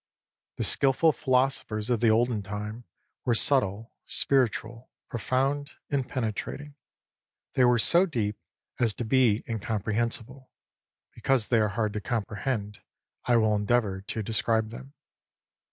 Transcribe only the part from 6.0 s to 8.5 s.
penetrating. They were so deep